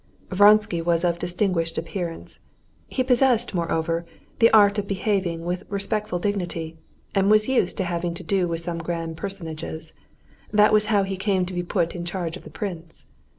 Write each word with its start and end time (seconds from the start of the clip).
Vronsky 0.31 0.81
was 0.81 1.05
of 1.05 1.19
distinguished 1.19 1.77
appearance; 1.77 2.39
he 2.87 3.03
possessed, 3.03 3.53
moreover, 3.53 4.03
the 4.39 4.49
art 4.49 4.79
of 4.79 4.87
behaving 4.87 5.45
with 5.45 5.61
respectful 5.69 6.17
dignity, 6.17 6.75
and 7.13 7.29
was 7.29 7.47
used 7.47 7.77
to 7.77 7.83
having 7.83 8.15
to 8.15 8.23
do 8.23 8.47
with 8.47 8.61
such 8.61 8.79
grand 8.79 9.15
personages—that 9.15 10.73
was 10.73 10.85
how 10.87 11.03
he 11.03 11.17
came 11.17 11.45
to 11.45 11.53
be 11.53 11.61
put 11.61 11.93
in 11.93 12.03
charge 12.03 12.35
of 12.35 12.43
the 12.43 12.49
prince. 12.49 13.05